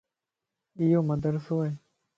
ايو 0.79 0.99
مدرسو 1.09 1.55
ائي 1.65 1.73